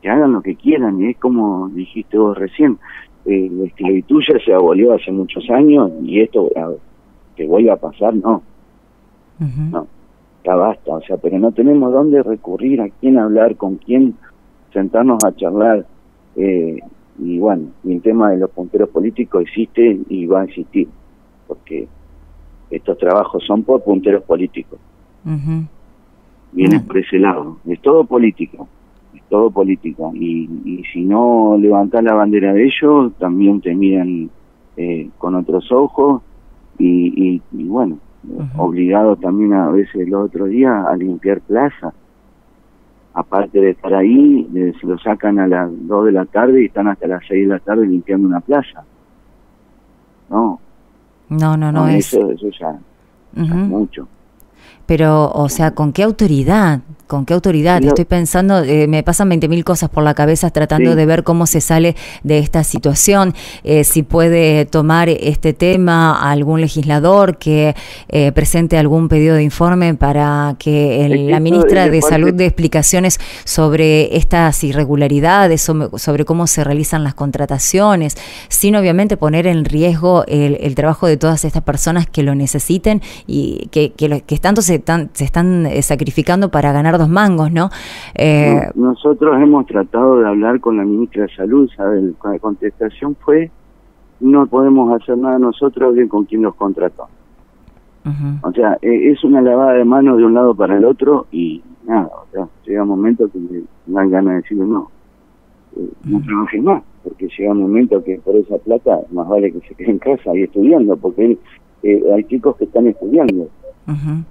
que 0.01 0.09
hagan 0.09 0.33
lo 0.33 0.41
que 0.41 0.55
quieran 0.55 1.01
y 1.01 1.09
es 1.09 1.17
como 1.17 1.69
dijiste 1.69 2.17
vos 2.17 2.37
recién, 2.37 2.79
eh, 3.25 3.49
la 3.51 3.65
esclavitud 3.65 4.21
ya 4.27 4.39
se 4.43 4.53
abolió 4.53 4.93
hace 4.93 5.11
muchos 5.11 5.49
años 5.49 5.91
y 6.01 6.21
esto 6.21 6.49
que 7.35 7.45
vuelva 7.45 7.73
a 7.73 7.77
pasar, 7.77 8.13
no. 8.15 8.41
No, 9.71 9.87
ya 10.43 10.55
basta, 10.55 10.95
o 10.95 11.01
sea, 11.01 11.15
pero 11.15 11.39
no 11.39 11.53
tenemos 11.53 11.93
dónde 11.93 12.21
recurrir, 12.23 12.81
a 12.81 12.89
quién 12.89 13.17
hablar, 13.17 13.55
con 13.55 13.75
quién 13.77 14.15
sentarnos 14.73 15.23
a 15.23 15.35
charlar. 15.35 15.85
Eh, 16.35 16.79
y 17.19 17.37
bueno, 17.37 17.67
y 17.83 17.93
el 17.93 18.01
tema 18.01 18.31
de 18.31 18.37
los 18.37 18.49
punteros 18.51 18.89
políticos 18.89 19.43
existe 19.43 19.99
y 20.07 20.25
va 20.25 20.41
a 20.41 20.43
existir, 20.45 20.87
porque 21.47 21.87
estos 22.69 22.97
trabajos 22.97 23.43
son 23.45 23.63
por 23.63 23.83
punteros 23.83 24.23
políticos. 24.23 24.79
Vienen 26.51 26.83
por 26.85 26.97
ese 26.97 27.19
lado, 27.19 27.57
es 27.67 27.79
todo 27.81 28.05
político, 28.05 28.67
es 29.13 29.21
todo 29.23 29.51
política. 29.51 30.03
Y, 30.13 30.49
y 30.63 30.83
si 30.93 31.01
no 31.03 31.57
levantas 31.59 32.03
la 32.03 32.13
bandera 32.13 32.53
de 32.53 32.65
ellos, 32.65 33.11
también 33.19 33.59
te 33.61 33.75
miran 33.75 34.29
eh, 34.77 35.09
con 35.17 35.35
otros 35.35 35.69
ojos 35.73 36.21
y, 36.77 37.41
y, 37.51 37.63
bueno, 37.65 37.97
obligado 38.55 39.17
también 39.17 39.51
a 39.53 39.69
veces 39.69 40.07
el 40.07 40.13
otro 40.13 40.45
día 40.45 40.83
a 40.83 40.95
limpiar 40.95 41.41
plaza 41.41 41.93
aparte 43.13 43.59
de 43.59 43.71
estar 43.71 43.93
ahí, 43.93 44.47
se 44.79 44.87
lo 44.87 44.97
sacan 44.99 45.39
a 45.39 45.47
las 45.47 45.69
2 45.71 46.05
de 46.05 46.11
la 46.11 46.25
tarde 46.25 46.61
y 46.61 46.65
están 46.65 46.87
hasta 46.87 47.07
las 47.07 47.23
6 47.27 47.47
de 47.47 47.53
la 47.53 47.59
tarde 47.59 47.87
limpiando 47.87 48.27
una 48.27 48.39
plaza. 48.39 48.83
No. 50.29 50.59
No, 51.29 51.57
no, 51.57 51.71
no, 51.71 51.87
es... 51.87 52.13
Eso, 52.13 52.31
eso 52.31 52.49
ya 52.59 52.79
mucho. 53.33 54.07
Pero, 54.89 55.31
o 55.35 55.49
sea, 55.49 55.75
¿con 55.75 55.93
qué 55.93 56.01
autoridad? 56.01 56.79
¿Con 57.05 57.25
qué 57.25 57.33
autoridad? 57.33 57.83
Estoy 57.83 58.05
pensando, 58.05 58.63
eh, 58.63 58.87
me 58.87 59.01
pasan 59.01 59.31
20.000 59.31 59.63
cosas 59.63 59.89
por 59.89 60.03
la 60.03 60.13
cabeza 60.13 60.51
tratando 60.51 60.95
de 60.95 61.07
ver 61.07 61.23
cómo 61.23 61.47
se 61.47 61.59
sale 61.59 61.95
de 62.23 62.37
esta 62.37 62.63
situación, 62.63 63.33
eh, 63.63 63.83
si 63.83 64.03
puede 64.03 64.65
tomar 64.65 65.09
este 65.09 65.53
tema 65.53 66.31
algún 66.31 66.61
legislador 66.61 67.37
que 67.37 67.75
eh, 68.09 68.31
presente 68.31 68.77
algún 68.77 69.09
pedido 69.09 69.35
de 69.35 69.41
informe 69.41 69.95
para 69.95 70.55
que 70.59 71.07
la 71.09 71.39
ministra 71.39 71.89
de 71.89 72.01
Salud 72.03 72.31
dé 72.31 72.45
explicaciones 72.45 73.19
sobre 73.43 74.15
estas 74.15 74.63
irregularidades, 74.63 75.61
sobre, 75.61 76.25
cómo 76.25 76.45
se 76.45 76.63
realizan 76.63 77.03
las 77.03 77.15
contrataciones, 77.15 78.17
sin 78.49 78.75
obviamente 78.75 79.17
poner 79.17 79.47
en 79.47 79.65
riesgo 79.65 80.25
el, 80.27 80.75
trabajo 80.75 81.07
de 81.07 81.17
todas 81.17 81.43
estas 81.43 81.63
personas 81.63 82.07
que 82.07 82.21
lo 82.21 82.35
necesiten 82.35 83.01
y 83.25 83.67
que, 83.71 83.93
que, 83.93 84.21
que 84.21 84.37
tanto 84.37 84.61
se, 84.61 84.78
se 85.13 85.23
están 85.23 85.67
sacrificando 85.81 86.49
para 86.49 86.71
ganar 86.71 86.97
dos 86.97 87.09
mangos, 87.09 87.51
¿no? 87.51 87.69
Eh, 88.15 88.69
nosotros 88.75 89.41
hemos 89.41 89.65
tratado 89.65 90.19
de 90.19 90.27
hablar 90.27 90.59
con 90.59 90.77
la 90.77 90.83
ministra 90.83 91.23
de 91.23 91.35
Salud, 91.35 91.69
¿sabes? 91.75 92.03
La 92.23 92.39
contestación 92.39 93.15
fue, 93.19 93.51
no 94.19 94.47
podemos 94.47 95.01
hacer 95.01 95.17
nada 95.17 95.39
nosotros 95.39 95.95
bien 95.95 96.07
con 96.07 96.25
quien 96.25 96.43
los 96.43 96.55
contrató. 96.55 97.07
O 98.41 98.51
sea, 98.53 98.77
e, 98.81 99.11
es 99.11 99.23
una 99.23 99.41
lavada 99.41 99.73
de 99.73 99.85
manos 99.85 100.17
de 100.17 100.25
un 100.25 100.33
lado 100.33 100.55
para 100.55 100.77
el 100.77 100.85
otro 100.85 101.27
y 101.31 101.61
nada, 101.85 102.07
o 102.07 102.31
sea, 102.31 102.47
llega 102.65 102.83
un 102.83 102.89
momento 102.89 103.29
que 103.29 103.37
me 103.37 103.61
dan 103.87 104.09
ganas 104.09 104.33
de 104.33 104.41
decirle 104.41 104.65
no, 104.65 104.89
eh, 105.75 105.89
no 106.05 106.21
trabajes 106.21 106.63
más, 106.63 106.83
porque 107.03 107.27
llega 107.37 107.51
un 107.51 107.61
momento 107.61 108.03
que 108.03 108.19
por 108.19 108.35
esa 108.35 108.57
plata 108.57 108.99
más 109.11 109.27
vale 109.27 109.51
que 109.51 109.59
se 109.67 109.75
quede 109.75 109.91
en 109.91 109.99
casa 109.99 110.35
y 110.35 110.43
estudiando, 110.43 110.97
porque 110.97 111.37
eh, 111.83 112.03
hay 112.15 112.23
chicos 112.25 112.55
que 112.57 112.65
están 112.65 112.87
estudiando 112.87 113.47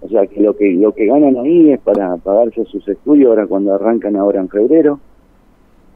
o 0.01 0.09
sea 0.09 0.27
que 0.27 0.41
lo 0.41 0.57
que 0.57 0.73
lo 0.73 0.93
que 0.93 1.07
ganan 1.07 1.37
ahí 1.37 1.71
es 1.71 1.81
para 1.81 2.17
pagarse 2.17 2.65
sus 2.67 2.87
estudios 2.87 3.29
ahora 3.31 3.47
cuando 3.47 3.75
arrancan 3.75 4.17
ahora 4.17 4.41
en 4.41 4.49
febrero, 4.49 5.01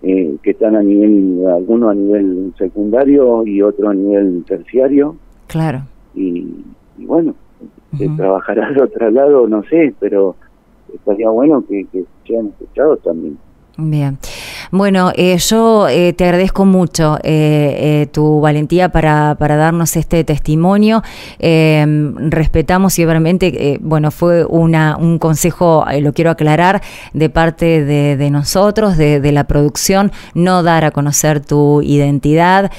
eh, 0.03 0.37
que 0.43 0.51
están 0.51 0.75
a 0.75 0.83
nivel, 0.83 1.47
algunos 1.47 1.93
a 1.93 1.95
nivel 1.95 2.53
secundario 2.59 3.47
y 3.47 3.63
otro 3.63 3.91
a 3.91 3.95
nivel 3.95 4.45
terciario. 4.45 5.17
Claro. 5.47 5.83
Y, 6.15 6.65
bueno, 6.99 7.35
trabajará 8.17 8.71
de 8.73 8.83
otro 8.83 9.11
lado, 9.11 9.47
no 9.47 9.63
sé, 9.65 9.95
pero 10.01 10.35
estaría 10.93 11.29
bueno 11.31 11.65
que, 11.69 11.87
que 11.93 12.05
sean 12.27 12.49
escuchados 12.49 13.01
también. 13.03 13.39
Bien. 13.79 14.19
Bueno, 14.75 15.13
eh, 15.17 15.37
yo 15.37 15.87
eh, 15.87 16.15
te 16.15 16.25
agradezco 16.25 16.65
mucho 16.65 17.19
eh, 17.25 18.07
tu 18.11 18.41
valentía 18.41 18.89
para, 18.89 19.37
para, 19.39 19.57
darnos 19.57 19.97
este 19.97 20.25
testimonio. 20.25 21.03
respetamos 21.39 22.99
y 22.99 23.05
obviamente, 23.05 23.79
bueno, 23.83 24.11
fue 24.11 24.47
una, 24.47 24.97
un 24.97 25.19
consejo, 25.19 25.85
lo 26.01 26.15
quiero 26.15 26.31
aclarar, 26.31 26.81
de 27.13 27.29
parte 27.29 27.85
de, 27.85 28.31
nosotros, 28.31 28.97
de, 28.97 29.33
la 29.33 29.45
producción, 29.45 30.11
no 30.33 30.63
dar 30.63 30.87
a 30.87 30.91
conocer 30.91 31.41
tu 31.41 31.83
identidad 31.83 32.73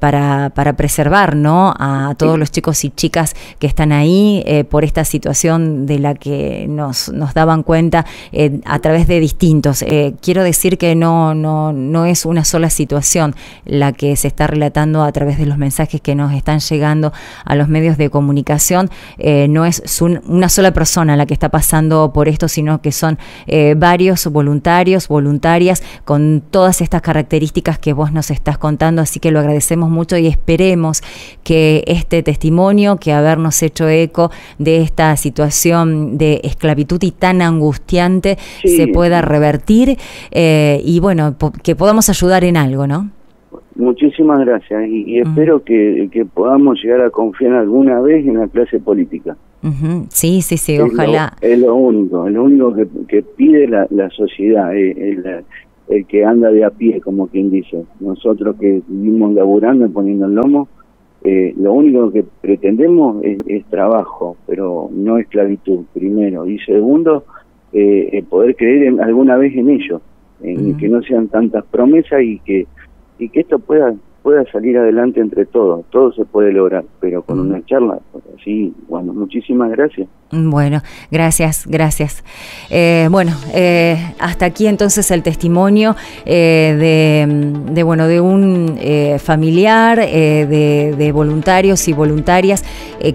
para, 0.00 0.52
para 0.54 0.74
preservar 0.74 1.36
¿no? 1.36 1.74
a 1.78 2.14
todos 2.18 2.38
los 2.38 2.50
chicos 2.50 2.84
y 2.84 2.90
chicas 2.90 3.34
que 3.58 3.66
están 3.66 3.92
ahí 3.92 4.44
por 4.68 4.84
esta 4.84 5.06
situación 5.06 5.86
de 5.86 6.00
la 6.00 6.14
que 6.14 6.66
nos, 6.68 7.08
nos 7.08 7.32
daban 7.32 7.62
cuenta 7.62 8.04
a 8.66 8.78
través 8.80 9.06
de 9.06 9.20
distintos. 9.20 9.82
quiero 10.20 10.42
decir 10.42 10.76
que 10.76 10.97
no, 10.98 11.34
no, 11.34 11.72
no 11.72 12.04
es 12.06 12.24
una 12.24 12.44
sola 12.44 12.70
situación 12.70 13.34
la 13.64 13.92
que 13.92 14.16
se 14.16 14.28
está 14.28 14.46
relatando 14.46 15.02
a 15.02 15.12
través 15.12 15.38
de 15.38 15.46
los 15.46 15.58
mensajes 15.58 16.00
que 16.00 16.14
nos 16.14 16.32
están 16.32 16.60
llegando 16.60 17.12
a 17.44 17.54
los 17.54 17.68
medios 17.68 17.96
de 17.96 18.10
comunicación. 18.10 18.90
Eh, 19.18 19.46
no 19.48 19.64
es 19.64 19.82
una 20.02 20.48
sola 20.48 20.72
persona 20.72 21.16
la 21.16 21.26
que 21.26 21.34
está 21.34 21.48
pasando 21.48 22.12
por 22.12 22.28
esto, 22.28 22.48
sino 22.48 22.80
que 22.80 22.92
son 22.92 23.18
eh, 23.46 23.74
varios 23.76 24.26
voluntarios, 24.26 25.08
voluntarias, 25.08 25.82
con 26.04 26.42
todas 26.50 26.80
estas 26.80 27.02
características 27.02 27.78
que 27.78 27.92
vos 27.92 28.12
nos 28.12 28.30
estás 28.30 28.58
contando. 28.58 29.02
Así 29.02 29.20
que 29.20 29.30
lo 29.30 29.40
agradecemos 29.40 29.90
mucho 29.90 30.16
y 30.16 30.26
esperemos 30.26 31.02
que 31.44 31.84
este 31.86 32.22
testimonio, 32.22 32.96
que 32.96 33.12
habernos 33.12 33.62
hecho 33.62 33.88
eco 33.88 34.30
de 34.58 34.82
esta 34.82 35.16
situación 35.16 36.18
de 36.18 36.40
esclavitud 36.44 37.02
y 37.02 37.10
tan 37.10 37.42
angustiante, 37.42 38.38
se 38.64 38.88
pueda 38.88 39.22
revertir. 39.22 39.98
Eh, 40.30 40.80
y 40.88 41.00
bueno, 41.00 41.36
que 41.62 41.76
podamos 41.76 42.08
ayudar 42.08 42.44
en 42.44 42.56
algo, 42.56 42.86
¿no? 42.86 43.10
Muchísimas 43.76 44.40
gracias 44.40 44.88
y, 44.88 45.18
espero 45.18 45.62
que, 45.62 46.26
podamos 46.32 46.82
llegar 46.82 47.02
a 47.02 47.10
confiar 47.10 47.52
alguna 47.52 48.00
vez 48.00 48.26
en 48.26 48.38
la 48.38 48.48
clase 48.48 48.80
política. 48.80 49.36
Sí, 50.08 50.40
sí, 50.40 50.56
sí, 50.56 50.78
ojalá. 50.80 51.34
es 51.42 51.58
lo 51.58 51.74
único, 51.74 52.26
es 52.26 52.32
lo 52.32 52.44
único 52.44 52.74
que, 53.06 53.22
pide 53.22 53.68
la, 53.68 54.08
sociedad, 54.10 54.74
eh, 54.74 55.44
el, 55.88 56.06
que 56.06 56.24
anda 56.24 56.50
de 56.50 56.64
a 56.64 56.70
pie, 56.70 57.02
como 57.02 57.26
quien 57.26 57.50
dice. 57.50 57.84
Nosotros 58.00 58.56
que 58.58 58.80
vivimos 58.88 59.34
laburando 59.34 59.84
y 59.84 59.90
poniendo 59.90 60.24
el 60.24 60.36
lomo, 60.36 60.68
eh, 61.22 61.52
lo 61.58 61.74
único 61.74 62.10
que 62.10 62.24
pretendemos 62.40 63.22
es, 63.22 63.64
trabajo, 63.66 64.38
pero 64.46 64.88
no 64.90 65.18
esclavitud, 65.18 65.84
primero. 65.92 66.46
Y 66.46 66.58
segundo, 66.60 67.24
eh, 67.74 68.24
poder 68.30 68.56
creer 68.56 68.98
alguna 69.02 69.36
vez 69.36 69.54
en 69.54 69.68
ello 69.68 70.00
en 70.42 70.76
que 70.76 70.88
no 70.88 71.02
sean 71.02 71.28
tantas 71.28 71.64
promesas 71.66 72.22
y 72.22 72.38
que 72.40 72.66
y 73.18 73.28
que 73.28 73.40
esto 73.40 73.58
pueda 73.58 73.94
pueda 74.22 74.44
salir 74.52 74.76
adelante 74.78 75.20
entre 75.20 75.46
todos. 75.46 75.84
Todo 75.90 76.12
se 76.12 76.24
puede 76.24 76.52
lograr, 76.52 76.84
pero 77.00 77.22
con 77.22 77.40
una 77.40 77.64
charla 77.64 77.98
así, 78.38 78.74
bueno, 78.88 79.12
muchísimas 79.12 79.70
gracias. 79.70 80.08
Bueno, 80.30 80.82
gracias, 81.10 81.64
gracias. 81.66 82.22
Eh, 82.68 83.08
bueno, 83.10 83.32
eh, 83.54 83.96
hasta 84.18 84.44
aquí 84.44 84.66
entonces 84.66 85.10
el 85.10 85.22
testimonio 85.22 85.96
eh, 86.26 87.64
de, 87.72 87.82
bueno, 87.82 88.06
de 88.06 88.20
un 88.20 88.78
familiar, 89.20 89.98
de, 89.98 90.94
de, 90.96 91.12
voluntarios 91.12 91.88
y 91.88 91.94
voluntarias 91.94 92.62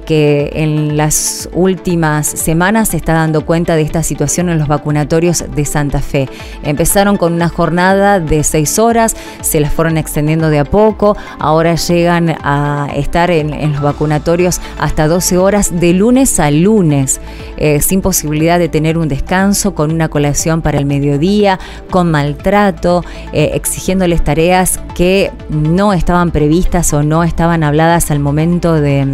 que 0.06 0.50
en 0.54 0.98
las 0.98 1.50
últimas 1.54 2.26
semanas 2.28 2.90
se 2.90 2.98
está 2.98 3.14
dando 3.14 3.46
cuenta 3.46 3.76
de 3.76 3.84
esta 3.84 4.02
situación 4.02 4.50
en 4.50 4.58
los 4.58 4.68
vacunatorios 4.68 5.46
de 5.56 5.66
Santa 5.66 6.00
Fe. 6.00 6.28
Empezaron 6.64 7.18
con 7.18 7.34
una 7.34 7.50
jornada 7.50 8.20
de 8.20 8.44
seis 8.44 8.80
horas, 8.80 9.16
se 9.42 9.60
las 9.60 9.72
fueron 9.72 9.98
extendiendo 9.98 10.50
de 10.50 10.60
a 10.60 10.66
poco, 10.66 10.93
ahora 11.40 11.76
llegan 11.76 12.36
a 12.44 12.90
estar 12.96 13.32
en, 13.32 13.74
los 13.74 13.82
vacunatorios 13.82 14.62
hasta 14.80 15.08
12 15.08 15.38
horas 15.38 15.80
de 15.80 15.94
lunes 15.94 16.40
a 16.40 16.52
lunes 16.52 17.20
eh, 17.58 17.82
sin 17.82 18.02
posibilidad 18.02 18.60
de 18.60 18.70
tener 18.70 18.98
un 18.98 19.08
descanso, 19.08 19.74
con 19.74 19.92
una 19.92 20.10
colación 20.10 20.62
para 20.62 20.78
el 20.78 20.86
mediodía, 20.86 21.60
con 21.90 22.12
maltrato, 22.12 23.04
eh, 23.32 23.52
exigiéndoles 23.54 24.24
tareas 24.24 24.80
que 24.96 25.32
no 25.50 25.94
estaban 25.94 26.32
previstas 26.32 26.94
o 26.94 27.04
no 27.04 27.24
estaban 27.24 27.64
habladas 27.64 28.12
al 28.12 28.20
momento 28.20 28.74
de 28.74 29.08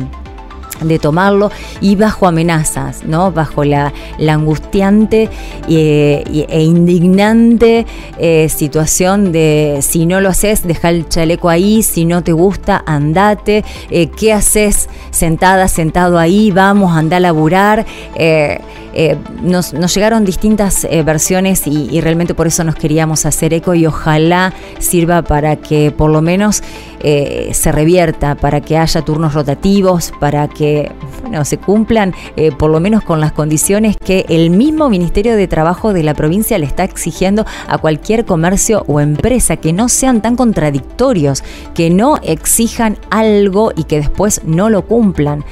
de 0.82 1.00
tomarlo 1.00 1.52
y 1.82 1.96
bajo 1.96 2.28
amenazas, 2.28 3.04
¿no? 3.04 3.32
Bajo 3.32 3.64
la, 3.64 3.94
angustiante 4.30 5.30
e, 5.68 6.46
e 6.50 6.64
indignante 6.64 7.86
eh, 8.18 8.48
situación 8.50 9.32
de 9.32 9.80
si 9.82 10.06
no 10.06 10.22
lo 10.22 10.30
haces, 10.30 10.66
deja 10.66 10.90
el 10.90 11.08
chaleco 11.10 11.50
ahí, 11.50 11.84
si 11.84 12.06
no 12.06 12.24
te 12.24 12.32
gusta, 12.32 12.84
andate, 12.86 13.64
eh, 13.90 14.08
¿qué 14.08 14.34
haces 14.34 14.90
sentada, 15.12 15.68
sentado 15.68 16.20
ahí? 16.20 16.52
Vamos, 16.52 16.96
anda 16.96 17.18
a 17.18 17.20
laburar. 17.20 17.86
Nos, 19.42 19.72
llegaron 19.94 20.26
distintas 20.26 20.88
versiones 21.06 21.66
y, 21.68 22.02
realmente 22.02 22.34
por 22.34 22.48
eso 22.48 22.64
nos 22.64 22.76
queríamos 22.76 23.26
hacer 23.26 23.54
eco 23.54 23.74
y 23.76 23.86
ojalá 23.86 24.54
sirva 24.80 25.22
para 25.22 25.58
que 25.58 25.92
por 25.92 26.10
lo 26.10 26.22
menos 26.22 26.64
se 27.02 27.72
revierta, 27.72 28.36
para 28.36 28.62
que 28.62 28.78
haya 28.78 29.02
turnos 29.02 29.34
rotativos, 29.34 30.12
para 30.20 30.48
que 30.48 30.92
bueno, 31.22 31.46
se 31.46 31.58
cumplan 31.58 32.14
eh, 32.36 32.52
por 32.52 32.72
lo 32.72 32.80
menos 32.80 33.04
con 33.04 33.20
las 33.20 33.32
condiciones 33.32 33.98
que 33.98 34.26
el 34.30 34.50
mismo 34.50 34.90
Ministerio 34.90 35.36
de 35.36 35.48
Trabajo 35.48 35.94
de 35.94 36.04
la 36.04 36.14
provincia 36.14 36.58
le 36.58 36.66
está 36.66 36.84
exigiendo 36.84 37.46
a 37.68 37.78
cualquier 37.78 38.26
comercio 38.26 38.84
o 38.88 39.00
empresa, 39.00 39.58
que 39.58 39.74
no 39.74 39.90
sean 39.90 40.22
tan 40.22 40.36
contradictorios, 40.36 41.44
que 41.74 41.90
no 41.90 42.18
exijan 42.24 42.98
algo 43.10 43.72
y 43.76 43.84
que 43.84 43.98
después 43.98 44.42
no 44.46 44.70
lo 44.70 44.84
cumplan. 44.86 45.44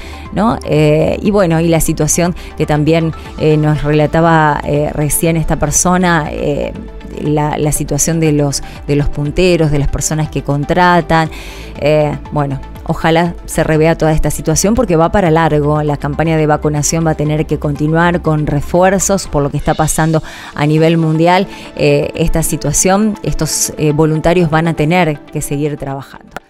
Eh, 0.66 1.18
y 1.22 1.32
bueno, 1.32 1.60
y 1.60 1.68
la 1.68 1.82
situación 1.82 2.36
que 2.58 2.66
también 2.66 3.14
eh, 3.40 3.58
nos 3.58 3.84
relataba 3.84 4.62
recién 4.94 5.38
esta 5.38 5.58
persona, 5.58 6.30
la, 7.22 7.72
situación 7.72 8.20
de 8.20 8.32
los, 8.32 8.62
de 8.88 8.96
los 8.96 9.10
punteros, 9.10 9.72
de 9.72 9.80
las 9.80 9.90
personas 9.90 10.30
que 10.30 10.44
contratan. 10.44 11.30
bueno, 12.32 12.60
Ojalá 12.90 13.36
se 13.46 13.66
revea 13.66 13.98
toda 13.98 14.14
esta 14.14 14.32
situación 14.32 14.74
porque 14.74 14.96
va 14.96 15.12
para 15.12 15.30
largo. 15.30 15.84
La 15.84 15.98
campaña 15.98 16.38
de 16.38 16.48
vacunación 16.48 17.06
va 17.06 17.12
a 17.12 17.16
tener 17.16 17.46
que 17.46 17.60
continuar 17.60 18.22
con 18.22 18.48
refuerzos 18.48 19.28
por 19.28 19.44
lo 19.44 19.52
que 19.52 19.58
está 19.58 19.74
pasando 19.74 20.24
a 20.56 20.66
nivel 20.66 20.98
mundial. 20.98 21.48
Eh, 21.76 22.12
esta 22.16 22.44
situación, 22.44 23.16
estos 23.24 23.74
eh, 23.78 23.92
voluntarios 23.92 24.50
van 24.50 24.70
a 24.70 24.74
tener 24.74 25.20
que 25.20 25.42
seguir 25.42 25.76
trabajando. 25.76 26.47